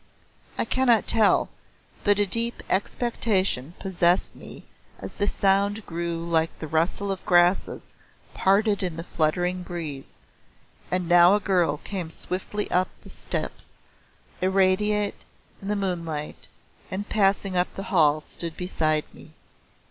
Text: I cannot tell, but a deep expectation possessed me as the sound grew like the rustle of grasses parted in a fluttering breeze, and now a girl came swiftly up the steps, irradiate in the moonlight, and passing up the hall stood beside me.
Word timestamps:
I 0.57 0.65
cannot 0.65 1.05
tell, 1.07 1.49
but 2.03 2.17
a 2.17 2.25
deep 2.25 2.63
expectation 2.71 3.75
possessed 3.77 4.35
me 4.35 4.65
as 4.97 5.13
the 5.13 5.27
sound 5.27 5.85
grew 5.85 6.25
like 6.27 6.49
the 6.57 6.65
rustle 6.65 7.11
of 7.11 7.23
grasses 7.23 7.93
parted 8.33 8.81
in 8.81 8.99
a 8.99 9.03
fluttering 9.03 9.61
breeze, 9.61 10.17
and 10.89 11.07
now 11.07 11.35
a 11.35 11.39
girl 11.39 11.77
came 11.83 12.09
swiftly 12.09 12.67
up 12.71 12.87
the 13.03 13.11
steps, 13.11 13.83
irradiate 14.41 15.21
in 15.61 15.67
the 15.67 15.75
moonlight, 15.75 16.47
and 16.89 17.07
passing 17.07 17.55
up 17.55 17.71
the 17.75 17.83
hall 17.93 18.21
stood 18.21 18.57
beside 18.57 19.03
me. 19.13 19.33